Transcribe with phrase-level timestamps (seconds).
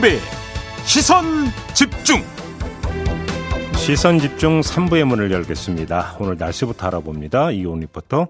[0.00, 0.18] 김종배
[0.84, 1.24] 시선
[1.74, 2.22] 집중
[3.76, 6.16] 시선 집중 3부의 문을 열겠습니다.
[6.18, 7.50] 오늘 날씨부터 알아봅니다.
[7.50, 8.26] 이온 리포터.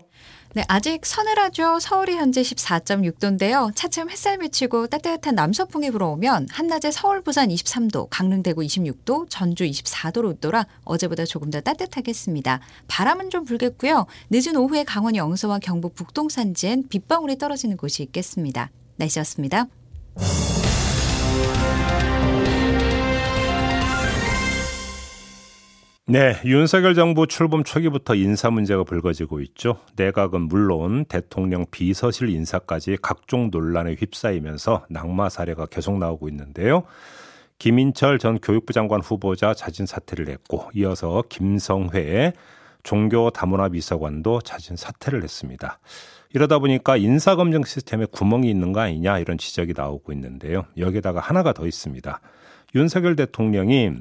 [0.55, 1.79] 네, 아직 서늘하죠.
[1.79, 3.71] 서울이 현재 14.6도인데요.
[3.75, 10.27] 차츰 햇살 비치고 따뜻한 남서풍이 불어오면 한낮에 서울, 부산 23도, 강릉, 대구 26도, 전주 24도로
[10.27, 12.61] 웃돌아 어제보다 조금 더 따뜻하겠습니다.
[12.89, 14.07] 바람은 좀 불겠고요.
[14.31, 18.71] 늦은 오후에 강원 영서와 경북 북동 산지엔 빗방울이 떨어지는 곳이 있겠습니다.
[18.97, 19.67] 날씨였습니다.
[26.11, 29.77] 네, 윤석열 정부 출범 초기부터 인사 문제가 불거지고 있죠.
[29.95, 36.83] 내각은 물론 대통령 비서실 인사까지 각종 논란에 휩싸이면서 낙마 사례가 계속 나오고 있는데요.
[37.61, 42.33] 김인철 전 교육부 장관 후보자 자진 사퇴를 했고 이어서 김성회
[42.83, 45.79] 종교 다문화 비서관도 자진 사퇴를 했습니다.
[46.33, 50.65] 이러다 보니까 인사검증 시스템에 구멍이 있는 거 아니냐 이런 지적이 나오고 있는데요.
[50.77, 52.21] 여기다가 하나가 더 있습니다.
[52.75, 53.93] 윤석열 대통령이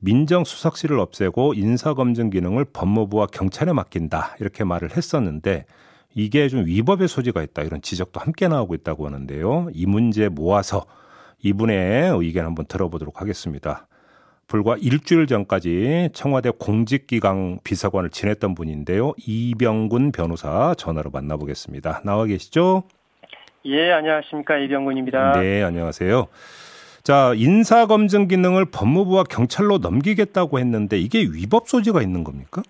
[0.00, 5.66] 민정수석실을 없애고 인사검증 기능을 법무부와 경찰에 맡긴다 이렇게 말을 했었는데
[6.14, 9.68] 이게 좀 위법의 소지가 있다 이런 지적도 함께 나오고 있다고 하는데요.
[9.72, 10.86] 이 문제 모아서
[11.42, 13.86] 이분의 의견 한번 들어보도록 하겠습니다.
[14.50, 19.14] 불과 일주일 전까지 청와대 공직기강 비서관을 지냈던 분인데요.
[19.24, 22.02] 이병군 변호사 전화로 만나보겠습니다.
[22.04, 22.82] 나와 계시죠?
[23.66, 24.56] 예, 안녕하십니까.
[24.56, 25.40] 이병군입니다.
[25.40, 26.26] 네, 안녕하세요.
[27.04, 32.62] 자, 인사검증 기능을 법무부와 경찰로 넘기겠다고 했는데 이게 위법 소지가 있는 겁니까?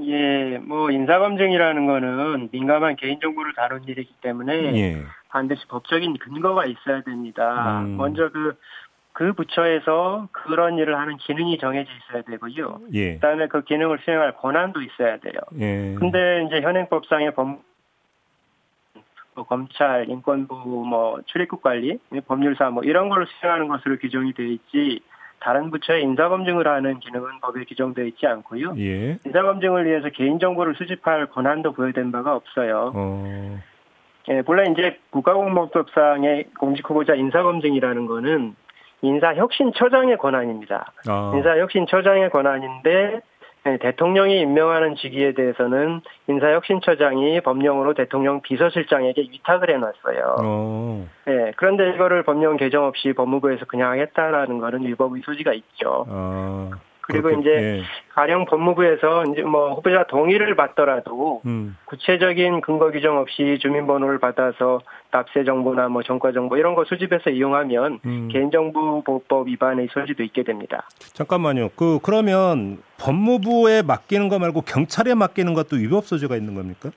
[0.00, 5.02] 예, 뭐 인사검증이라는 거는 민감한 개인정보를 다룬 일이기 때문에 예.
[5.28, 7.82] 반드시 법적인 근거가 있어야 됩니다.
[7.82, 7.96] 음.
[7.96, 8.56] 먼저 그,
[9.18, 12.78] 그 부처에서 그런 일을 하는 기능이 정해져 있어야 되고요.
[12.92, 13.14] 예.
[13.14, 15.40] 그다음에 그 기능을 수행할 권한도 있어야 돼요.
[15.58, 15.96] 예.
[15.98, 17.58] 근데 이제 현행법상의 법뭐
[19.48, 20.54] 검찰, 인권부,
[20.88, 21.98] 뭐 출입국 관리,
[22.28, 25.00] 법률사 뭐 이런 걸로 수행하는 것으로 규정이 되어 있지
[25.40, 28.74] 다른 부처의 인사검증을 하는 기능은 법에 규정되어 있지 않고요.
[28.78, 29.18] 예.
[29.26, 32.92] 인사검증을 위해서 개인정보를 수집할 권한도 부여된 바가 없어요.
[32.94, 33.58] 어.
[34.28, 38.54] 예, 본래 이제 국가공무법상의 공직후보자 인사검증이라는 거는
[39.02, 40.92] 인사혁신처장의 권한입니다.
[41.08, 41.32] 아.
[41.34, 43.20] 인사혁신처장의 권한인데
[43.64, 50.36] 네, 대통령이 임명하는 직위에 대해서는 인사혁신처장이 법령으로 대통령 비서실장에게 위탁을 해놨어요.
[50.42, 51.06] 어.
[51.26, 56.06] 네, 그런데 이거를 법령 개정 없이 법무부에서 그냥 하겠다라는 거는 위법의 소지가 있죠.
[56.08, 56.70] 어.
[57.08, 57.82] 그리고 그렇게, 이제 예.
[58.14, 61.76] 가령 법무부에서 이제 뭐 후보자 동의를 받더라도 음.
[61.86, 64.80] 구체적인 근거 규정 없이 주민번호를 받아서
[65.10, 68.28] 납세 정보나 뭐 정가 정보 이런 거 수집해서 이용하면 음.
[68.30, 70.86] 개인정보보호법 위반의 소지도 있게 됩니다.
[71.14, 71.70] 잠깐만요.
[71.76, 76.90] 그 그러면 법무부에 맡기는 거 말고 경찰에 맡기는 것도 위법 소지가 있는 겁니까?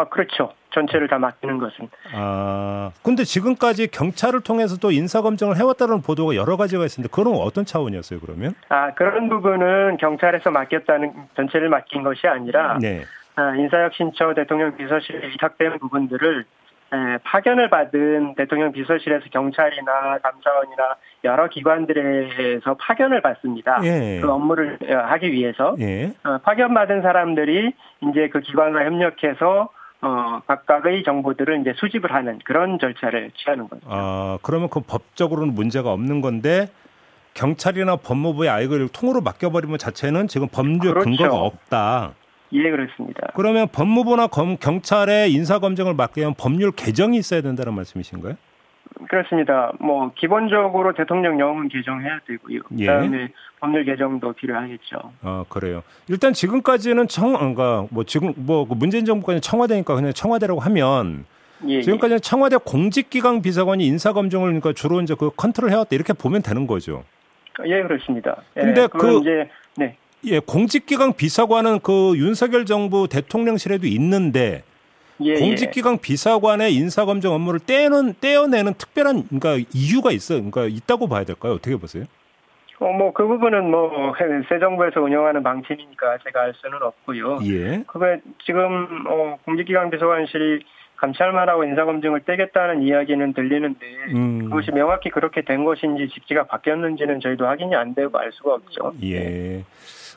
[0.00, 0.52] 아, 그렇죠.
[0.70, 1.88] 전체를 다 맡기는 것은.
[2.14, 8.54] 아, 근데 지금까지 경찰을 통해서도 인사검증을 해왔다는 보도가 여러 가지가 있었는데, 그런 어떤 차원이었어요, 그러면?
[8.68, 13.02] 아, 그런 부분은 경찰에서 맡겼다는, 전체를 맡긴 것이 아니라, 네.
[13.36, 16.44] 아, 인사혁신처 대통령 비서실에 위탁된 부분들을
[16.92, 23.80] 에, 파견을 받은 대통령 비서실에서 경찰이나 감사원이나 여러 기관들에서 파견을 받습니다.
[23.84, 24.20] 예.
[24.20, 26.12] 그 업무를 어, 하기 위해서 예.
[26.24, 27.72] 어, 파견받은 사람들이
[28.10, 29.68] 이제 그 기관과 협력해서
[30.02, 33.82] 어, 각각의 정보들을 이제 수집을 하는 그런 절차를 취하는 거죠.
[33.86, 36.68] 아, 그러면 그 법적으로는 문제가 없는 건데
[37.34, 41.04] 경찰이나 법무부의 아이를 통으로 맡겨버리면 자체는 지금 법률 그렇죠.
[41.04, 42.14] 근거가 없다.
[42.52, 43.28] 예, 그렇습니다.
[43.34, 48.34] 그러면 법무부나 검, 경찰의 인사검증을 맡게 하면 법률 개정이 있어야 된다는 말씀이신가요?
[49.08, 49.72] 그렇습니다.
[49.80, 52.60] 뭐 기본적으로 대통령령은 개정해야 되고요.
[52.78, 52.86] 예.
[52.86, 53.28] 그다음에
[53.60, 55.12] 법률 개정도 필요하겠죠.
[55.22, 55.82] 아 그래요.
[56.08, 61.24] 일단 지금까지는 청, 그러니까 뭐 지금 뭐그 문재인 정부까지 청와대니까 그냥 청와대라고 하면
[61.66, 61.82] 예, 예.
[61.82, 62.20] 지금까지는 예.
[62.20, 67.04] 청와대 공직기강 비서관이 인사 검증을 그러니까 주로 이제 그 컨트롤 해왔다 이렇게 보면 되는 거죠.
[67.66, 68.36] 예, 그렇습니다.
[68.56, 69.96] 예, 근데 그 이제 네.
[70.24, 74.62] 예, 공직기강 비서관은 그 윤석열 정부 대통령실에도 있는데
[75.22, 75.40] 예, 예.
[75.40, 81.54] 공직기강 비서관의 인사검증 업무를 떼는 떼어내는 특별한 그러니까 이유가 있어, 그러니까 있다고 봐야 될까요?
[81.54, 82.04] 어떻게 보세요?
[82.78, 84.14] 어, 뭐, 그 부분은 뭐,
[84.48, 87.40] 새 정부에서 운영하는 방침이니까 제가 알 수는 없고요.
[87.44, 87.84] 예.
[87.86, 90.64] 그게 지금, 어, 공직기강 비서관실이
[90.96, 94.44] 감찰 만하고 인사검증을 떼겠다는 이야기는 들리는데, 음.
[94.44, 98.94] 그것이 명확히 그렇게 된 것인지 직지가 바뀌었는지는 저희도 확인이 안 되고 알 수가 없죠.
[99.02, 99.62] 예.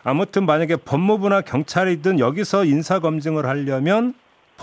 [0.06, 4.14] 아무튼 만약에 법무부나 경찰이든 여기서 인사검증을 하려면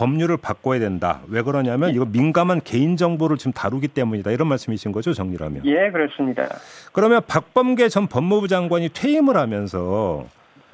[0.00, 1.20] 법률을 바꿔야 된다.
[1.28, 4.30] 왜 그러냐면 이거 민감한 개인 정보를 지금 다루기 때문이다.
[4.30, 5.66] 이런 말씀이신 거죠, 정리라면?
[5.66, 6.48] 예, 그렇습니다.
[6.92, 10.24] 그러면 박범계 전 법무부 장관이 퇴임을 하면서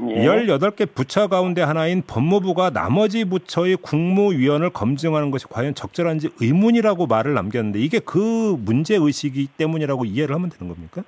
[0.08, 0.24] 예.
[0.24, 7.80] 18개 부처 가운데 하나인 법무부가 나머지 부처의 국무위원을 검증하는 것이 과연 적절한지 의문이라고 말을 남겼는데
[7.80, 11.02] 이게 그 문제 의식이 때문이라고 이해를 하면 되는 겁니까?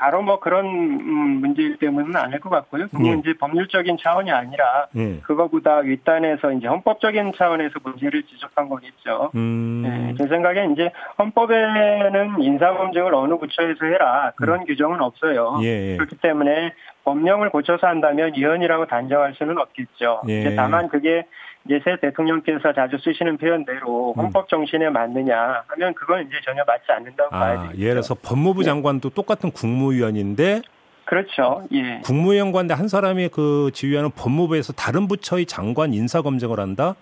[0.00, 2.88] 어, 바로 뭐 그런 음, 문제일 때문은 아닐 것 같고요.
[2.88, 3.12] 그건 예.
[3.18, 5.20] 이제 법률적인 차원이 아니라 예.
[5.20, 9.30] 그거보다 윗단에서 이제 헌법적인 차원에서 문제를 지적한 거겠죠.
[9.34, 9.84] 음.
[9.86, 14.66] 예, 제 생각에 이제 헌법에는 인사검증을 어느 부처에서 해라 그런 음.
[14.66, 15.58] 규정은 없어요.
[15.62, 15.96] 예, 예.
[15.96, 16.72] 그렇기 때문에
[17.04, 20.22] 법령을 고쳐서 한다면 위헌이라고 단정할 수는 없겠죠.
[20.28, 20.54] 예.
[20.54, 21.26] 다만 그게
[21.66, 24.20] 이제 새 대통령께서 자주 쓰시는 표현대로 음.
[24.20, 27.78] 헌법 정신에 맞느냐 하면 그건 이제 전혀 맞지 않는다고 아, 봐야 되죠.
[27.78, 28.66] 예를 들어서 법무부 네.
[28.66, 29.14] 장관도 네.
[29.14, 30.62] 똑같은 국무위원인데
[31.04, 31.66] 그렇죠.
[31.72, 32.00] 예.
[32.04, 36.94] 국무위원관데 한 사람이 그 지휘하는 법무부에서 다른 부처의 장관 인사 검증을 한다.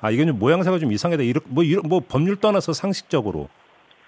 [0.00, 1.22] 아 이건 좀 모양새가 좀 이상하다.
[1.22, 3.48] 이렇게 뭐 이런 뭐 법률 떠나서 상식적으로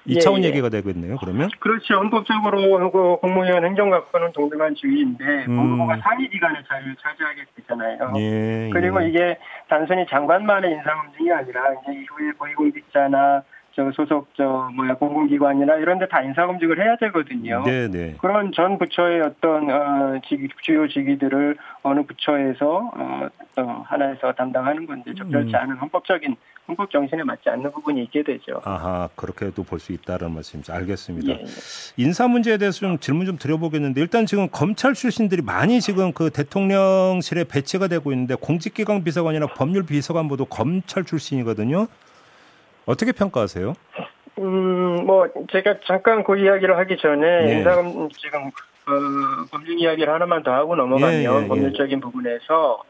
[0.09, 0.49] 2차원 예, 예.
[0.49, 1.49] 얘기가 되겠네요, 그러면?
[1.61, 1.95] 그렇죠.
[1.95, 5.57] 헌법적으로 그 공무원 행정각과는 동등한 지위인데, 음.
[5.57, 8.13] 법무부가 상위 기관의 자리를 차지하게 되잖아요.
[8.17, 9.09] 예, 그리고 예.
[9.09, 9.39] 이게
[9.69, 13.43] 단순히 장관만의 인사검증이 아니라, 이제 이후에 고위공직자나
[13.79, 17.63] 저 소속 저 뭐야 공공기관이나 이런 데 다 인사검증을 해야 되거든요.
[17.65, 17.89] 네네.
[17.89, 18.17] 네.
[18.21, 25.13] 그런 전 부처의 어떤 어, 직, 주요 직위들을 어느 부처에서 어, 어, 하나에서 담당하는 건데
[25.17, 25.55] 적절치 음.
[25.55, 26.35] 않은 헌법적인
[26.67, 28.61] 헌법 정신에 맞지 않는 부분이 있게 되죠.
[28.65, 30.73] 아하 그렇게도 볼 수 있다는 말씀이죠.
[30.73, 31.33] 알겠습니다.
[31.33, 31.45] 예, 예.
[31.99, 37.45] 인사 문제에 대해서 좀 질문 좀 드려보겠는데 일단 지금 검찰 출신들이 많이 지금 그 대통령실에
[37.45, 41.87] 배치가 되고 있는데 공직기강 비서관이나 법률 비서관 모두 검찰 출신이거든요.
[42.89, 43.75] 어떻게 평가하세요?
[44.39, 47.59] 음, 뭐 제가 잠깐 그 이야기를 하기 전에 네.
[47.59, 51.49] 인사검 지금 어, 법률 이야기를 하나만 더 하고 넘어가면 예, 예, 예.
[51.49, 52.83] 법률적인 부분에서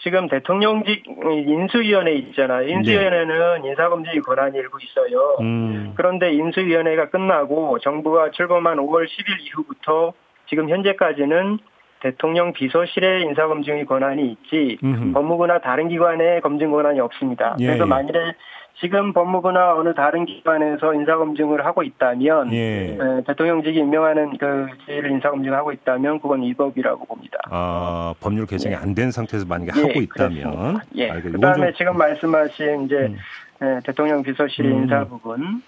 [0.00, 2.68] 지금 대통령직 인수위원회 있잖아요.
[2.68, 3.68] 인수위원회는 네.
[3.68, 5.36] 인사검증 권한이 일부 있어요.
[5.40, 5.92] 음.
[5.96, 10.12] 그런데 인수위원회가 끝나고 정부가 출범한 5월 10일 이후부터
[10.48, 11.58] 지금 현재까지는
[12.00, 15.12] 대통령 비서실의 인사검증의 권한이 있지 음흠.
[15.12, 17.56] 법무부나 다른 기관의 검증 권한이 없습니다.
[17.60, 17.88] 예, 그래서 예.
[17.88, 18.34] 만일에
[18.78, 22.98] 지금 법무부나 어느 다른 기관에서 인사검증을 하고 있다면 예.
[23.26, 27.38] 대통령직이 임명하는 그 지위를 인사검증하고 있다면 그건 위법이라고 봅니다.
[27.50, 28.78] 아 법률 개정이 예.
[28.78, 31.08] 안된 상태에서 만약에 예, 하고 있다면 예.
[31.08, 31.78] 그다음에 좀...
[31.78, 33.14] 지금 말씀하신 이제
[33.62, 33.80] 음.
[33.84, 34.82] 대통령 비서실의 음.
[34.82, 35.62] 인사 부분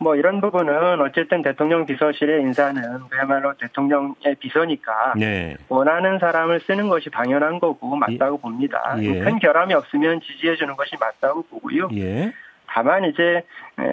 [0.00, 5.56] 뭐 이런 부분은 어쨌든 대통령 비서실의 인사는 그야말로 대통령의 비서니까 네.
[5.68, 8.40] 원하는 사람을 쓰는 것이 당연한 거고 맞다고 예.
[8.40, 8.96] 봅니다.
[8.98, 9.20] 예.
[9.20, 11.88] 큰 결함이 없으면 지지해 주는 것이 맞다고 보고요.
[11.92, 12.32] 예.
[12.72, 13.42] 다만 이제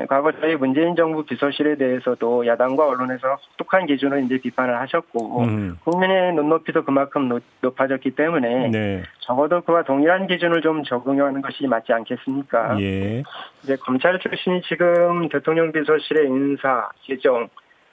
[0.08, 5.78] 과거 저희 문재인 정부 비서실에 대해서도 야당과 언론에서 혹독한 기준으로 이제 비판을 하셨고 음.
[5.84, 9.04] 국민의 눈높이도 그만큼 높아졌기 때문에 네.
[9.22, 12.80] 적어도 그와 동일한 기준을 좀 적용하는 것이 맞지 않겠습니까?
[12.80, 13.24] 예.
[13.64, 17.50] 이제 검찰 출신이 지금 대통령 비서실의 인사 개정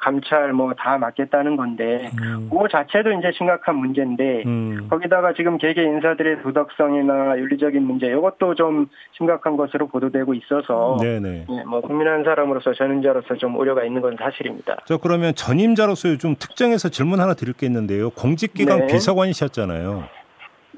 [0.08, 2.50] 감찰 뭐 다 맡겠다는 건데 음.
[2.50, 4.86] 그 자체도 이제 심각한 문제인데 음.
[4.90, 8.86] 거기다가 지금 개개 인사들의 도덕성이나 윤리적인 문제 이것도 좀
[9.16, 11.46] 심각한 것으로 보도되고 있어서 네네.
[11.48, 14.76] 예, 뭐 국민 한 사람으로서 전임자로서 좀 우려가 있는 건 사실입니다.
[14.86, 18.10] 저 그러면 전임자로서 좀 특정해서 질문 하나 드릴 게 있는데요.
[18.10, 18.86] 공직기강 네.
[18.88, 20.04] 비서관이셨잖아요.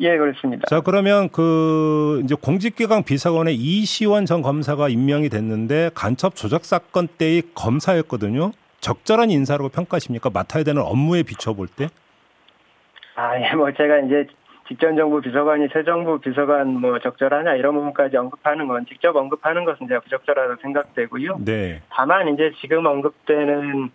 [0.00, 0.66] 예, 그렇습니다.
[0.68, 7.42] 자, 그러면 그 이제 공직기강 비서관에 이시원 전 검사가 임명이 됐는데 간첩 조작 사건 때의
[7.54, 8.52] 검사였거든요.
[8.86, 10.30] 적절한 인사라고 평가하십니까?
[10.30, 11.88] 맡아야 되는 업무에 비춰볼 때?
[13.16, 14.28] 아, 예, 뭐 제가 이제
[14.68, 19.88] 직전 정부 비서관이 새 정부 비서관 뭐 적절하냐 이런 부분까지 언급하는 건 직접 언급하는 것은
[19.88, 21.38] 제가 부적절하다고 생각되고요.
[21.44, 21.82] 네.
[21.90, 23.90] 다만 이제 지금 언급되는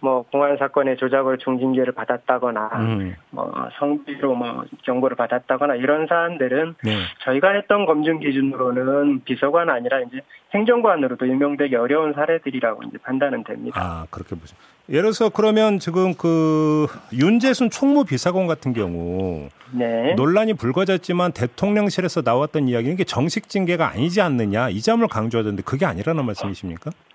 [0.00, 3.16] 뭐 공안 사건의 조작을 중징계를 받았다거나 음.
[3.30, 6.96] 뭐 성비로 뭐 경고를 받았다거나 이런 사안들은 네.
[7.24, 10.20] 저희가 했던 검증 기준으로는 비서관 아니라 이제
[10.54, 13.80] 행정관으로도 임명되기 어려운 사례들이라고 이제 판단은 됩니다.
[13.80, 14.56] 아 그렇게 보죠.
[14.88, 20.14] 예를 들어서 그러면 지금 그 윤재순 총무 비서관 같은 경우 네.
[20.14, 26.24] 논란이 불거졌지만 대통령실에서 나왔던 이야기는 게 정식 징계가 아니지 않느냐 이 점을 강조하던데 그게 아니라는
[26.24, 26.90] 말씀이십니까?
[26.90, 27.09] 어,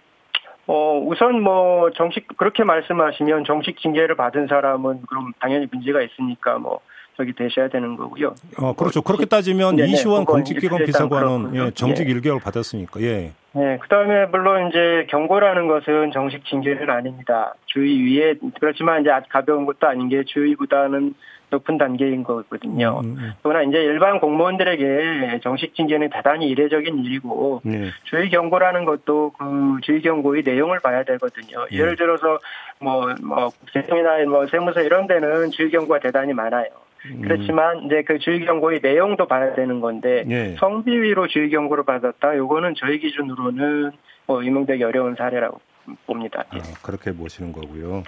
[0.68, 6.80] 우선 뭐 정식 그렇게 말씀하시면 정식 징계를 받은 사람은 그럼 당연히 문제가 있으니까 뭐
[7.18, 8.36] 저기 되셔야 되는 거고요.
[8.58, 9.02] 어, 그렇죠.
[9.02, 12.14] 그렇게 따지면 네네, 이시원 공직기관 비서관은 예, 정직 예.
[12.14, 13.02] 1개월 받았으니까.
[13.02, 13.32] 예.
[13.54, 17.56] 네, 그다음에 물론 이제 경고라는 것은 정식 징계는 아닙니다.
[17.68, 21.14] 주의 위에 그렇지만 이제 가벼운 것도 아닌 게 주의보다는
[21.50, 23.02] 높은 단계인 거거든요.
[23.04, 23.34] 음, 음, 음.
[23.44, 27.90] 그러나 이제 일반 공무원들에게 정식 징계는 대단히 이례적인 일이고 네.
[28.06, 31.66] 주의 경고라는 것도 그 주의 경고의 내용을 봐야 되거든요.
[31.70, 31.78] 네.
[31.78, 32.40] 예를 들어서
[32.80, 36.68] 뭐뭐 국세청이나 뭐 세무서 이런 데는 주의 경고가 대단히 많아요.
[37.06, 37.22] 음.
[37.22, 40.56] 그렇지만 이제 그 주의 경고의 내용도 봐야 되는 건데 네.
[40.60, 42.36] 성비위로 주의 경고를 받았다.
[42.38, 43.92] 요거는 저희 기준으로는
[44.28, 45.60] 뭐 임명되기 어려운 사례라고
[46.08, 46.44] 봅니다.
[46.50, 48.04] 아, 그렇게 보시는 거고요.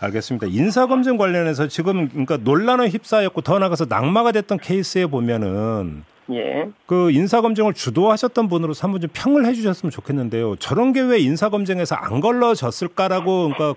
[0.00, 0.46] 알겠습니다.
[0.48, 6.68] 인사검증 관련해서 지금 그러니까 논란을 휩싸였고 더 나가서 낙마가 됐던 케이스에 보면은 예.
[6.86, 10.56] 그 인사검증을 주도하셨던 분으로 한번 좀 평을 해주셨으면 좋겠는데요.
[10.56, 13.74] 저런 게 왜 인사검증에서 안 걸러졌을까라고 그러니까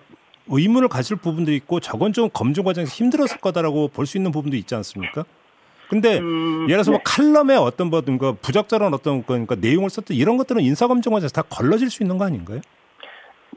[0.47, 4.75] 의문을 가질 부분도 있고 저건 좀 검증 과정에서 힘들었을 거다라고 볼 수 있는 부분도 있지
[4.75, 5.25] 않습니까?
[5.89, 7.03] 근데 음, 예를 들어서 뭐 네.
[7.03, 11.41] 뭐 칼럼에 어떤 뭐 그러니까 부적절한 어떤 그러니까 내용을 썼던 이런 것들은 인사검증 과정에서 다
[11.49, 12.61] 걸러질 수 있는 거 아닌가요?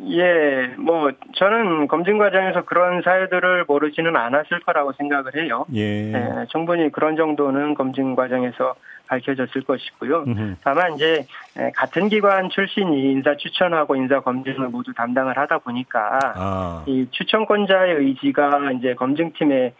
[0.09, 5.67] 예, 뭐 저는 검증 과정에서 그런 사유들을 모르지는 않았을 거라고 생각을 해요.
[5.75, 6.13] 예.
[6.13, 8.75] 예 충분히 그런 정도는 검증 과정에서
[9.11, 10.25] 밝혀졌을 것이고요.
[10.29, 10.57] 음흠.
[10.63, 11.27] 다만 이제
[11.75, 16.85] 같은 기관 출신이 인사 추천하고 인사 검증을 모두 담당을 하다 보니까 아.
[16.87, 19.75] 이 추천권자의 의지가 이제 검증팀에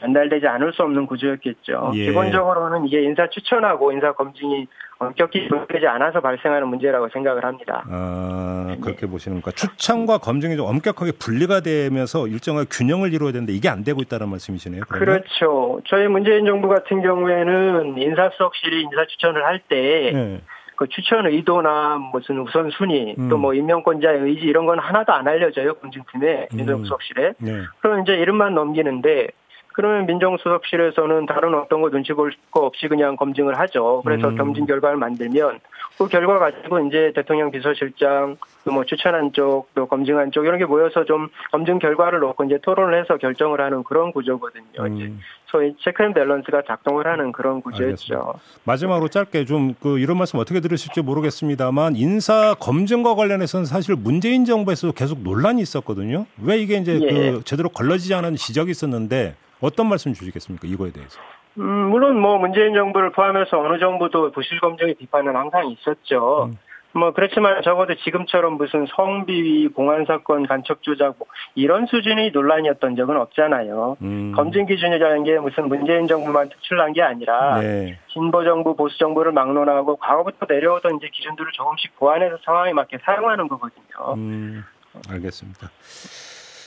[0.00, 1.92] 전달되지 않을 수 없는 구조였겠죠.
[1.94, 2.06] 예.
[2.06, 4.66] 기본적으로는 이게 인사 추천하고 인사 검증이
[4.98, 7.82] 엄격히 분리되지 않아서 발생하는 문제라고 생각을 합니다.
[7.88, 9.10] 아, 그렇게 네.
[9.10, 14.00] 보시는 거까 추천과 검증이 좀 엄격하게 분리가 되면서 일정한 균형을 이루어야 되는데 이게 안 되고
[14.02, 14.82] 있다는 말씀이시네요.
[14.88, 15.22] 그러면?
[15.22, 15.80] 그렇죠.
[15.86, 20.40] 저희 문재인 정부 같은 경우에는 인사수석실이 인사 추천을 할때 네.
[20.76, 23.28] 그 추천 의도나 무슨 우선순위 음.
[23.28, 26.56] 또뭐 임명권자의 의지 이런 건 하나도 안 알려져요 검증팀에 음.
[26.56, 27.62] 민정수석실에 네.
[27.80, 29.28] 그럼 이제 이름만 넘기는데
[29.74, 34.02] 그러면 민정수석실에서는 다른 어떤 거 눈치 볼 거 없이 그냥 검증을 하죠.
[34.04, 34.36] 그래서 음.
[34.36, 35.58] 검증 결과를 만들면
[35.98, 41.04] 그 결과 가지고 이제 대통령 비서실장 또뭐 추천한 쪽 또 검증한 쪽 이런 게 모여서
[41.04, 44.64] 좀 검증 결과를 놓고 이제 토론을 해서 결정을 하는 그런 구조거든요.
[44.80, 44.96] 음.
[44.96, 45.12] 이제
[45.46, 48.34] 소위 check and balance가 작동을 하는 그런 구조였죠.
[48.64, 54.92] 마지막으로 짧게 좀 그 이런 말씀 어떻게 들으실지 모르겠습니다만 인사 검증과 관련해서는 사실 문재인 정부에서
[54.92, 56.26] 계속 논란이 있었거든요.
[56.42, 57.32] 왜 이게 이제 예.
[57.32, 60.68] 그 제대로 걸러지지 않은 지적이 있었는데 어떤 말씀 주시겠습니까?
[60.68, 61.18] 이거에 대해서.
[61.58, 66.50] 음, 물론 뭐 문재인 정부를 포함해서 어느 정부도 부실 검증의 비판은 항상 있었죠.
[66.52, 66.58] 음.
[66.92, 73.16] 뭐 그렇지만 적어도 지금처럼 무슨 성비위, 공안 사건, 간첩 조작 뭐 이런 수준의 논란이었던 적은
[73.16, 73.96] 없잖아요.
[74.02, 74.32] 음.
[74.36, 77.98] 검증 기준이라는 게 무슨 문재인 정부만 특출난 게 아니라 네.
[78.12, 84.14] 진보 정부, 보수 정부를 막론하고 과거부터 내려오던 이제 기준들을 조금씩 보완해서 상황에 맞게 사용하는 거거든요.
[84.16, 84.62] 음.
[85.10, 85.68] 알겠습니다.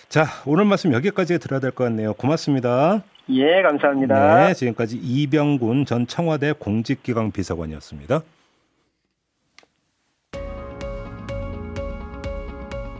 [0.09, 2.13] 자, 오늘 말씀 여기까지 들어야 될 것 같네요.
[2.13, 3.01] 고맙습니다.
[3.29, 4.47] 예, 감사합니다.
[4.47, 8.21] 네, 지금까지 이병군 전 청와대 공직기강 비서관이었습니다.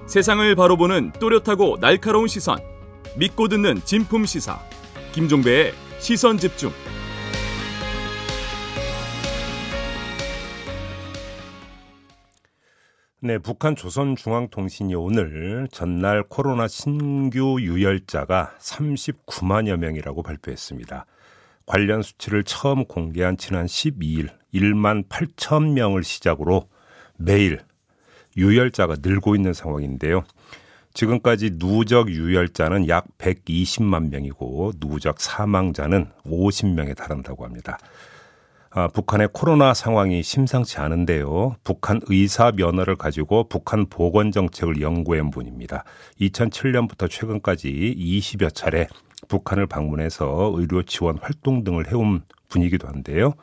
[0.08, 2.60] 세상을 바로 보는 또렷하고 날카로운 시선.
[3.18, 4.60] 믿고 듣는 진품 시사.
[5.14, 6.72] 김종배의 시선 집중.
[13.20, 21.08] 네, 북한 조선중앙통신이 오늘 전날 코로나 신규 유혈자가 39만여 명이라고 발표했습니다.
[21.66, 26.70] 관련 수치를 처음 공개한 지난 12일 1만 8천 명을 시작으로
[27.18, 27.62] 매일
[28.38, 30.24] 유혈자가 늘고 있는 상황인데요.
[30.94, 37.80] 지금까지 누적 유혈자는 약 120만 명이고 누적 사망자는 50명에 달한다고 합니다.
[38.70, 41.56] 아, 북한의 코로나 상황이 심상치 않은데요.
[41.64, 45.84] 북한 의사 면허를 가지고 북한 보건 정책을 연구한 분입니다.
[46.20, 48.88] 2007년부터 최근까지 20여 차례
[49.30, 53.34] 북한을 방문해서 의료 지원 활동 등을 해온 분이기도 한데요.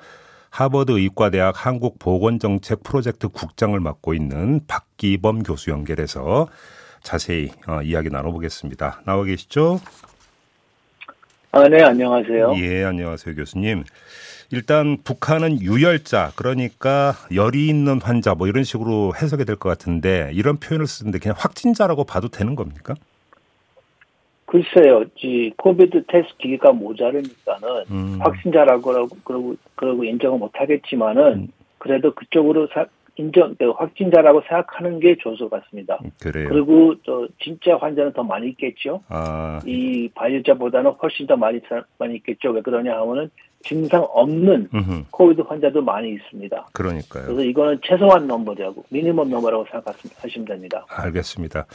[0.51, 6.47] 하버드 의과대학 한국 보건 정책 프로젝트 국장을 맡고 있는 박기범 교수 연결해서
[7.03, 9.03] 자세히 어, 이야기 나눠보겠습니다.
[9.05, 9.81] 나와 계시죠?
[11.51, 12.55] 아, 네, 안녕하세요.
[12.57, 13.85] 예, 안녕하세요, 교수님.
[14.55, 20.59] 일단 북한은 유혈자 그러니까 열이 있는 환자 뭐 이런 식으로 해석이 될 것 같은데 이런
[20.59, 22.95] 표현을 쓰는데 그냥 확진자라고 봐도 되는 겁니까?
[24.47, 28.19] 글쎄요, 이 코비드 테스트 기계가 모자르니까는 음.
[28.21, 31.49] 확진자라고 그러고 그러고 그러고 인정을 못 하겠지만은 음.
[31.79, 35.99] 그래도 그쪽으로 사, 인정 그 확진자라고 생각하는 게 좋을 것 같습니다.
[36.21, 36.49] 그래요.
[36.49, 39.03] 그리고 또 진짜 환자는 더 많이 있겠죠.
[39.09, 39.61] 아.
[39.65, 41.61] 이 발열자보다는 훨씬 더 많이
[41.99, 42.51] 많이 있겠죠.
[42.51, 43.31] 왜 그러냐 하면은
[43.65, 45.05] 증상 없는 음흠.
[45.11, 46.69] 코비드 환자도 많이 있습니다.
[46.73, 47.25] 그러니까요.
[47.25, 50.87] 그래서 이거는 최소한 넘버라고 미니멈 넘버라고 생각하시면 됩니다.
[50.89, 51.67] 알겠습니다.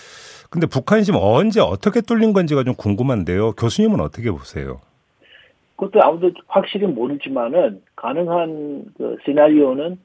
[0.50, 3.54] 근데 북한이 지금 언제 어떻게 뚫린 건지가 좀 궁금한데요.
[3.54, 4.80] 교수님은 어떻게 보세요?
[5.76, 9.98] 그것도 아무도 확실히 모르지만은 가능한 그 시나리오는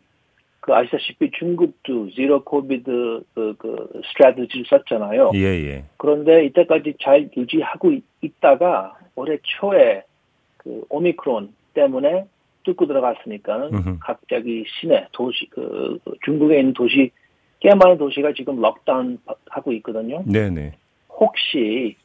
[0.61, 5.33] 그 아시다시피 중국도 zero COVID 그, 그 strategy를 썼잖아요.
[5.35, 5.85] 예, 예.
[5.99, 10.03] 그런데 이때까지 잘 유지하고 있, 다가 올해 초에
[10.57, 12.27] 그 오미크론 때문에
[12.65, 13.97] 뚫고 들어갔으니까는 음흠.
[14.01, 17.11] 갑자기 시내 도시 그 중국에 있는 도시
[17.61, 19.19] 꽤 많은 도시가 지금 lockdown
[19.51, 20.23] 하고 있거든요.
[20.27, 20.73] 네네.
[21.11, 21.97] 혹시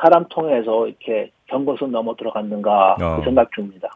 [0.00, 3.16] 사람 통해서 이렇게 경고선 넘어 들어갔는가 그 어.
[3.18, 3.88] 그 생각 중입니다.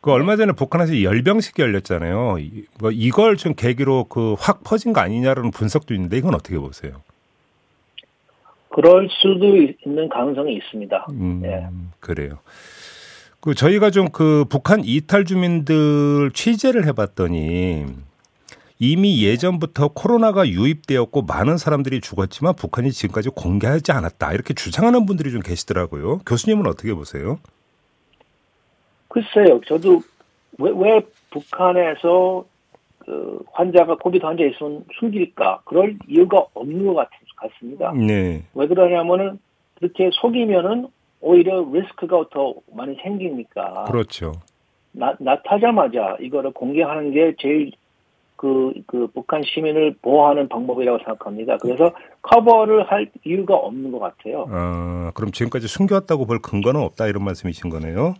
[0.00, 2.36] 그 얼마 전에 북한에서 열병식이 열렸잖아요.
[2.80, 7.02] 뭐 이걸 좀 계기로 그 확 퍼진 거 아니냐라는 분석도 있는데 이건 어떻게 보세요?
[8.70, 11.06] 그럴 수도 있는 가능성이 있습니다.
[11.10, 11.66] 음, 예.
[12.00, 12.38] 그래요.
[13.44, 17.84] 그 저희가 좀 그 북한 이탈 주민들 취재를 해봤더니
[18.78, 25.42] 이미 예전부터 코로나가 유입되었고 많은 사람들이 죽었지만 북한이 지금까지 공개하지 않았다 이렇게 주장하는 분들이 좀
[25.42, 26.20] 계시더라고요.
[26.20, 27.38] 교수님은 어떻게 보세요?
[29.08, 30.00] 글쎄요, 저도
[30.58, 32.46] 왜, 왜 북한에서
[33.00, 35.60] 그 환자가 코비드 환자 있으면 숨길까?
[35.66, 37.92] 그럴 이유가 없는 것 같, 같습니다.
[37.92, 38.42] 네.
[38.54, 39.38] 왜 그러냐면은
[39.74, 40.88] 그렇게 속이면은
[41.24, 43.84] 오히려 리스크가 더 많이 생기니까.
[43.84, 44.32] 그렇죠.
[44.92, 47.72] 나, 나타자마자 이거를 공개하는 게 제일
[48.36, 51.56] 그, 그 북한 시민을 보호하는 방법이라고 생각합니다.
[51.58, 54.46] 그래서 커버를 할 이유가 없는 것 같아요.
[54.50, 58.14] 아, 그럼 지금까지 숨겨왔다고 볼 근거는 없다 이런 말씀이신 거네요?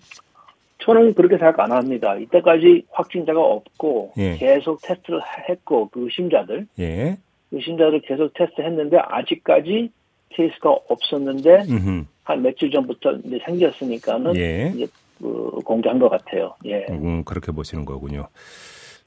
[0.78, 2.16] 저는 그렇게 생각 안 합니다.
[2.16, 4.36] 이때까지 확진자가 없고 예.
[4.36, 7.18] 계속 테스트를 했고 그 의심자들, 예.
[7.50, 9.90] 의심자들 계속 테스트했는데 아직까지
[10.30, 12.04] 케이스가 없었는데 음흠.
[12.24, 14.72] 한 며칠 전부터 이제 생겼으니까는 예.
[14.74, 14.86] 이제
[15.18, 16.54] 그 공개한 것 같아요.
[16.64, 16.86] 예.
[16.90, 18.28] 음, 그렇게 보시는 거군요.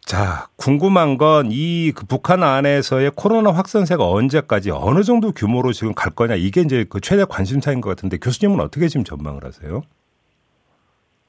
[0.01, 6.36] 자, 궁금한 건이 그 북한 안에서의 코로나 확산세가 언제까지 어느 정도 규모로 지금 갈 거냐
[6.36, 9.81] 이게 이제 그 최대 관심사인 것 같은데 교수님은 어떻게 지금 전망을 하세요?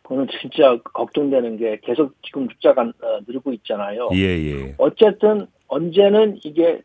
[0.02, 4.10] 그거는 진짜 걱정되는 게 계속 지금 숫자가 어, 늘고 있잖아요.
[4.14, 4.74] 예, 예.
[4.78, 6.80] 어쨌든 언제는 이게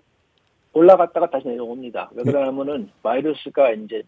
[0.73, 2.09] 올라갔다가 다시 내려옵니다.
[2.15, 2.31] 왜 네.
[2.31, 4.01] 그러냐면은 바이러스가 이제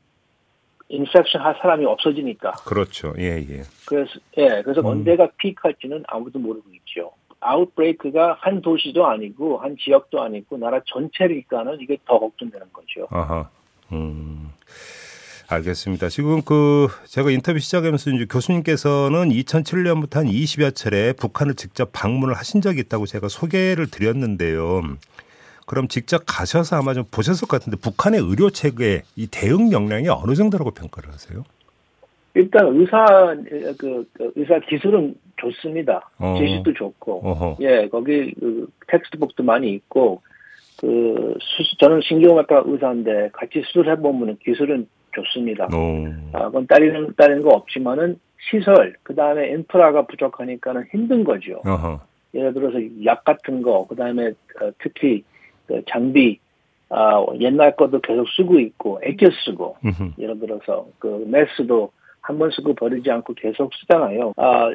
[0.90, 2.52] 인펙션 할 사람이 없어지니까.
[2.66, 3.14] 그렇죠.
[3.18, 3.64] 예, 예.
[3.86, 4.86] 그래서 예, 그래서 음.
[4.86, 7.12] 언제가 피크할지는 아무도 모르고 있죠.
[7.40, 13.08] 아웃브레이크가 한 도시도 아니고 한 지역도 아니고 나라 전체니까는 이게 더 걱정되는 거죠.
[13.12, 13.50] 아하.
[13.92, 14.52] 음.
[15.48, 16.10] 알겠습니다.
[16.10, 22.62] 지금 그 제가 인터뷰 시작하면서 이제 교수님께서는 2007년부터 한 20여 차례 북한을 직접 방문을 하신
[22.62, 24.82] 적이 있다고 제가 소개를 드렸는데요.
[25.66, 30.36] 그럼 직접 가셔서 아마 좀 보셨을 것 같은데 북한의 의료 체계 이 대응 역량이 어느
[30.36, 31.44] 정도라고 평가를 하세요?
[32.36, 33.36] 일단 의사
[33.78, 36.10] 그, 그 의사 기술은 좋습니다.
[36.20, 36.36] 어.
[36.38, 37.58] 지식도 좋고, 어허.
[37.62, 40.22] 예 거기 그 텍스트북도 많이 있고
[40.80, 45.68] 그 수술 저는 신경외과 의사인데 같이 수술해 보면 기술은 좋습니다.
[45.74, 46.08] 오.
[46.34, 51.62] 아, 그건 딸리는 딸리는 거 없지만은 시설 그 다음에 인프라가 부족하니까는 힘든 거죠.
[51.66, 52.02] 어허.
[52.36, 54.28] 예를 들어서 약 같은 거, 그 다음에
[54.62, 55.24] 어, 특히
[55.68, 56.40] 그 장비
[56.90, 60.12] 아, 옛날 것도 계속 쓰고 있고 애껴 쓰고 음흠.
[60.20, 64.34] 예를 들어서 그 메스도 한 번 쓰고 버리지 않고 계속 쓰잖아요.
[64.38, 64.72] 아,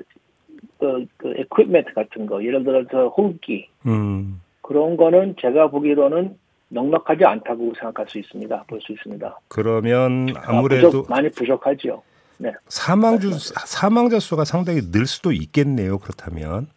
[0.79, 4.41] 그, 그 equipment 같은 거 예를 들어서 호흡기 음.
[4.63, 6.37] 그런 거는 제가 보기로는
[6.69, 8.65] 넉넉하지 않다고 생각할 수 있습니다.
[8.69, 9.41] 볼 수 있습니다.
[9.49, 12.03] 그러면 아, 아무래도 아, 부족, 많이 부족하죠.
[12.39, 12.53] 네.
[12.69, 13.31] 사망주
[13.67, 15.99] 사망자 수가 상당히 늘 수도 있겠네요.
[15.99, 16.69] 그렇다면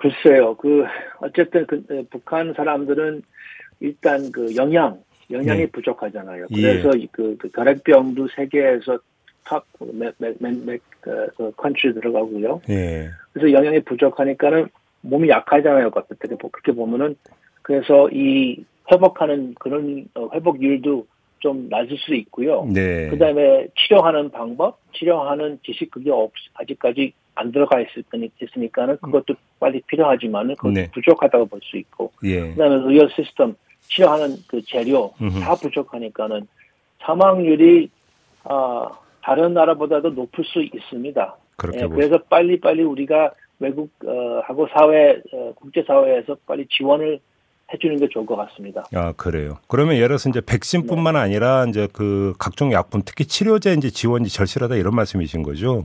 [0.00, 0.54] 글쎄요.
[0.56, 0.84] 그
[1.18, 3.22] 어쨌든 그 북한 사람들은
[3.80, 4.98] 일단 그 영양
[5.30, 5.66] 영양이 네.
[5.66, 6.46] 부족하잖아요.
[6.50, 6.62] 예.
[6.62, 7.06] 그래서 예.
[7.12, 8.98] 그, 그 결핵병도 세계에서
[9.44, 12.62] top 맥맥맥 그, 그 country 들어가고요.
[12.70, 13.10] 예.
[13.32, 14.68] 그래서 영양이 부족하니까는
[15.02, 15.90] 몸이 약하잖아요.
[15.94, 17.16] 어떻게 그렇게 보면은
[17.62, 21.06] 그래서 이 회복하는 그런 어, 회복률도
[21.38, 22.66] 좀 낮을 수 있고요.
[22.72, 23.08] 네.
[23.08, 28.02] 그다음에 치료하는 방법, 치료하는 지식 그게 없 아직까지 안 들어가 있을
[28.42, 30.90] 있으니까는 그것도 빨리 필요하지만은 그것도 네.
[30.92, 32.12] 부족하다고 볼 수 있고.
[32.24, 32.52] 예.
[32.52, 33.54] 그다음에 의료 시스템
[33.88, 35.40] 치료하는 그 재료 음흠.
[35.40, 36.46] 다 부족하니까는
[37.02, 37.90] 사망률이
[38.44, 38.88] 아
[39.22, 41.36] 다른 나라보다도 높을 수 있습니다.
[41.74, 47.20] 예, 그래서 빨리 빨리 우리가 외국하고 어, 사회 어, 국제 사회에서 빨리 지원을
[47.72, 48.86] 해주는 게 좋을 것 같습니다.
[48.94, 49.58] 아 그래요.
[49.68, 51.20] 그러면 예를 들어서 이제 백신뿐만 네.
[51.20, 55.84] 아니라 이제 그 각종 약품, 특히 치료제 이제 지원이 절실하다 이런 말씀이신 거죠?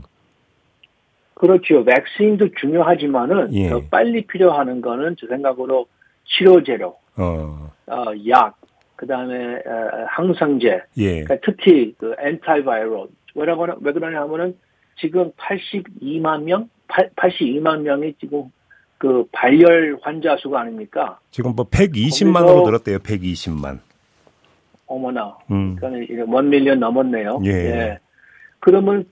[1.36, 1.84] 그렇죠.
[1.84, 3.70] 백신도 중요하지만은 예.
[3.70, 5.86] 더 빨리 필요하는 거는 제 생각으로
[6.26, 8.58] 치료제로, 어, 어 약,
[8.96, 11.24] 그 다음에 어, 항생제, 예.
[11.24, 13.08] 그러니까 특히 그 antiviral.
[13.36, 14.58] 왜냐면 왜 그러냐면은
[14.98, 18.46] 지금 82만 명, 82만 명이 지금
[18.98, 21.20] 그 발열 환자 수가 아닙니까?
[21.32, 23.00] 지금 뭐 120만으로 늘었대요.
[23.00, 23.80] 120만.
[24.88, 25.38] 어머나.
[25.52, 25.76] 음.
[25.76, 27.42] 그러니까 원 밀리언 넘었네요.
[27.44, 27.50] 예.
[27.52, 28.00] 예.
[28.60, 29.06] 그러면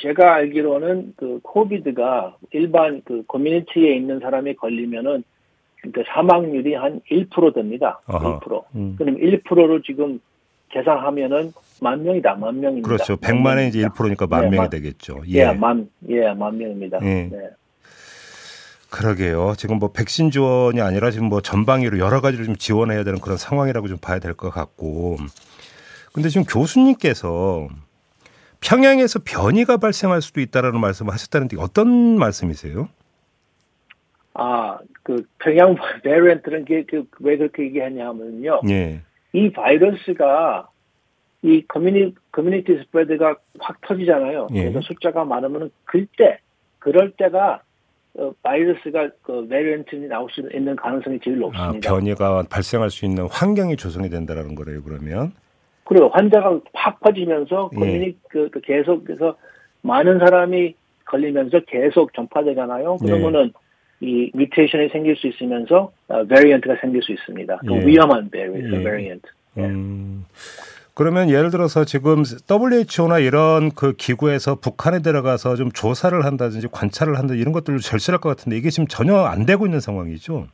[0.00, 5.24] 제가 알기로는 그 코비드가 일반 그 커뮤니티에 있는 사람이 걸리면은
[5.92, 8.00] 그 사망률이 한 1% 됩니다.
[8.06, 8.40] 아하.
[8.40, 8.64] 1%.
[8.74, 8.94] 음.
[8.98, 10.20] 그럼 1%로 지금
[10.70, 12.34] 계산하면은 만 명이다.
[12.34, 12.88] 만 명입니다.
[12.88, 13.16] 그렇죠.
[13.16, 15.22] 100만에 이제 1%니까 만 네, 명이 만, 되겠죠.
[15.28, 15.38] 예.
[15.38, 16.98] 예, 만, 예, 만 명입니다.
[17.02, 17.28] 예.
[17.30, 17.50] 네.
[18.90, 19.54] 그러게요.
[19.56, 23.88] 지금 뭐 백신 지원이 아니라 지금 뭐 전방위로 여러 가지를 좀 지원해야 되는 그런 상황이라고
[23.88, 25.16] 좀 봐야 될 것 같고.
[26.12, 27.68] 근데 지금 교수님께서
[28.66, 32.88] 평양에서 변이가 발생할 수도 있다라는 말씀을 하셨다는데 어떤 말씀이세요?
[34.34, 38.60] 아, 그 평양 variant는 그, 왜 그렇게 얘기하냐면요.
[38.68, 39.00] 예.
[39.32, 40.68] 이 바이러스가
[41.42, 44.48] 이 commu-, community spread가 확 터지잖아요.
[44.54, 44.64] 예.
[44.64, 46.40] 그래서 숫자가 많으면 그때,
[46.80, 47.62] 그럴 때가
[48.18, 51.90] 어, 바이러스가 그 variant니 나올 수 있는 가능성이 제일 높습니다.
[51.90, 55.32] 아, 변이가 발생할 수 있는 환경이 조성이 된다라는 거래요, 그러면?
[55.86, 57.76] 그리고 환자가 확 퍼지면서 예.
[57.76, 59.36] commu- 그, 그 계속해서
[59.82, 60.74] 많은 사람이
[61.06, 62.98] 걸리면서 계속 전파되잖아요.
[63.02, 63.06] 예.
[63.06, 63.52] 그러면은
[64.02, 64.06] 예.
[64.06, 67.58] 이 mutation이 생길 수 있으면서 어, variant가 생길 수 있습니다.
[67.66, 67.86] 그 예.
[67.86, 69.26] 위험한 variant.
[69.58, 69.62] 예.
[69.62, 70.26] 음.
[70.92, 77.34] 그러면 예를 들어서 지금 WHO나 이런 그 기구에서 북한에 들어가서 좀 조사를 한다든지 관찰을 한다
[77.34, 80.48] 이런 것들을 절실할 것 같은데 이게 지금 전혀 안 되고 있는 상황이죠.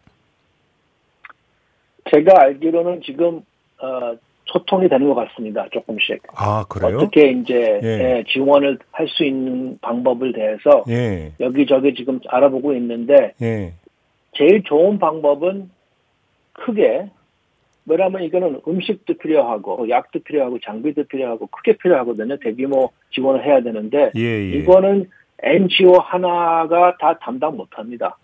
[2.10, 3.40] 제가 알기로는 지금
[3.78, 4.16] 어,
[4.52, 5.66] 소통이 되는 것 같습니다.
[5.72, 6.22] 조금씩.
[6.34, 6.98] 아 그래요?
[6.98, 7.86] 어떻게 이제 예.
[7.86, 11.32] 예, 지원을 할 수 있는 방법을 대해서 예.
[11.40, 13.72] 여기저기 지금 알아보고 있는데 예.
[14.32, 15.70] 제일 좋은 방법은
[16.52, 17.10] 크게
[17.84, 22.36] 왜냐하면 이거는 음식도 필요하고 약도 필요하고 장비도 필요하고 크게 필요하거든요.
[22.38, 24.50] 대규모 지원을 해야 되는데 예, 예.
[24.58, 25.10] 이거는
[25.42, 28.16] NGO 하나가 다 담당 못합니다.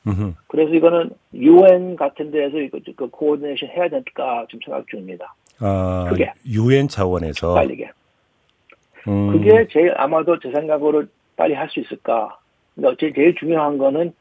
[0.47, 5.35] 그래서 이거는 UN 같은 데에서 이거 그 코디네이션 해야 될까 좀 생각 중입니다.
[5.61, 7.91] 아, 그게 UN 차원에서 빨리게.
[9.09, 9.33] 음.
[9.33, 11.05] 그게 제일 아마도 제 생각으로
[11.37, 12.39] 빨리 할 수 있을까.
[12.75, 14.13] 근데 제일 중요한 거는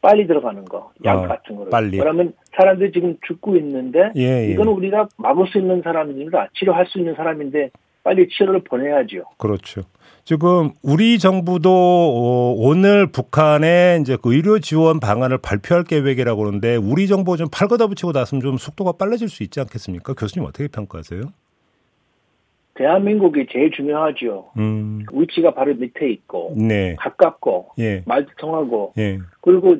[0.00, 1.70] 빨리 들어가는 거, 약 어, 같은 거를.
[1.70, 1.98] 빨리.
[1.98, 4.52] 그러면 사람들이 지금 죽고 있는데 예, 예.
[4.52, 6.48] 이거는 우리가 막을 수 있는 사람입니다.
[6.54, 7.70] 치료할 수 있는 사람인데
[8.04, 9.24] 빨리 치료를 보내야죠.
[9.38, 9.82] 그렇죠.
[10.28, 17.06] 지금 우리 정부도 어, 오늘 북한에 이제 그 의료 지원 방안을 발표할 계획이라고 그러는데 우리
[17.06, 20.12] 정부 좀 팔거다 붙이고 나서면 좀 속도가 빨라질 수 있지 않겠습니까?
[20.12, 21.22] 교수님 어떻게 평가하세요?
[22.74, 24.50] 대한민국이 제일 중요하죠.
[24.58, 25.06] 음.
[25.14, 26.94] 위치가 바로 밑에 있고 네.
[26.96, 28.02] 가깝고 예.
[28.04, 29.20] 말도 통하고 예.
[29.40, 29.76] 그리고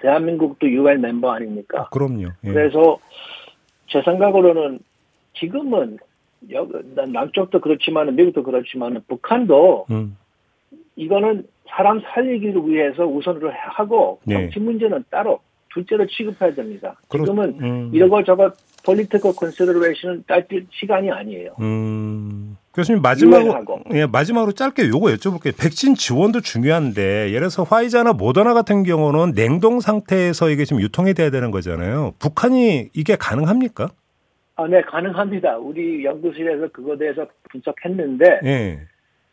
[0.00, 1.80] 대한민국도 UN 멤버 아닙니까?
[1.80, 2.28] 아, 그럼요.
[2.44, 2.52] 예.
[2.52, 3.00] 그래서
[3.88, 4.78] 제 생각으로는
[5.40, 5.98] 지금은
[7.08, 10.16] 남쪽도 그렇지만 미국도 그렇지만 북한도 음.
[10.96, 14.34] 이거는 사람 살리기를 위해서 우선으로 하고 네.
[14.34, 15.40] 정치 문제는 따로
[15.72, 16.96] 둘째로 취급해야 됩니다.
[17.08, 17.90] 그렇, 지금은 음.
[17.92, 18.52] 이러고 저거
[18.84, 21.54] political consideration은 딸 시간이 아니에요.
[21.60, 22.56] 음.
[22.74, 25.56] 교수님 마지막으로 예, 마지막으로 짧게 요거 여쭤볼게요.
[25.58, 31.30] 백신 지원도 중요한데 예를 들어서 화이자나 모더나 같은 경우는 냉동 상태에서 이게 지금 유통이 돼야
[31.30, 32.14] 되는 거잖아요.
[32.20, 33.90] 북한이 이게 가능합니까?
[34.60, 35.56] 아, 네, 가능합니다.
[35.56, 38.80] 우리 연구실에서 그거에 대해서 분석했는데 예.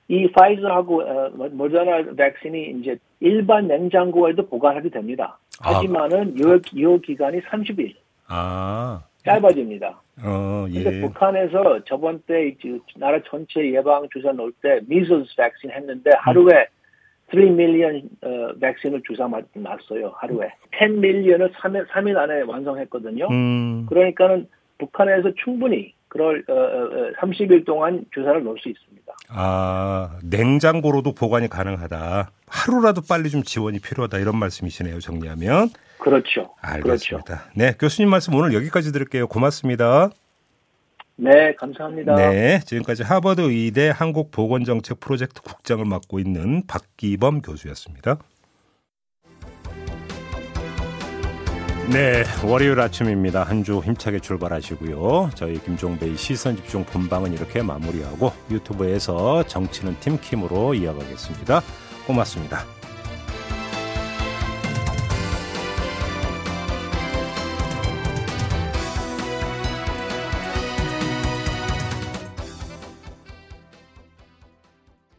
[0.08, 5.38] 이 파이저하고 어, 모더나 백신이 이제 일반 냉장고에도 보관하게 됩니다.
[5.62, 5.76] 아.
[5.76, 6.48] 하지만은 아.
[6.50, 7.94] 요, 요 기간이 30일.
[8.28, 9.04] 아.
[9.26, 10.02] 짧아집니다.
[10.24, 10.84] 어, 예.
[10.84, 12.56] 근데 북한에서 저번 때
[12.96, 16.68] 나라 전체 예방 주사 놓을 때 미즐스 백신 했는데 하루에
[17.34, 20.14] 3 밀리언 어, 백신을 주사 맞았어요.
[20.16, 20.50] 하루에.
[20.80, 23.28] 10 밀리언을 3일, 3일 안에 완성했거든요.
[23.30, 23.86] 음.
[23.90, 29.14] 그러니까는 북한에서 충분히 그럴 어, 어, 30일 어, 동안 주사를 놓을 수 있습니다.
[29.30, 32.32] 아 냉장고로도 보관이 가능하다.
[32.48, 35.00] 하루라도 빨리 좀 지원이 필요하다 이런 말씀이시네요.
[35.00, 35.70] 정리하면.
[36.00, 36.54] 그렇죠.
[36.62, 37.24] 알겠습니다.
[37.26, 37.50] 그렇죠.
[37.56, 39.28] 네, 교수님 말씀 오늘 여기까지 드릴게요.
[39.28, 40.10] 고맙습니다.
[41.18, 42.16] 네, 감사합니다.
[42.16, 48.20] 네, 지금까지 하버드 의대 한국 보건정책 프로젝트 국장을 맡고 있는 박기범 교수였습니다.
[51.90, 53.44] 네, 월요일 아침입니다.
[53.44, 55.32] 한 주 힘차게 출발하시고요.
[55.36, 61.62] 저희 김종배의 시선 집중 본방은 이렇게 마무리하고 유튜브에서 정치는 팀킴으로 이어가겠습니다.
[62.06, 62.77] 고맙습니다.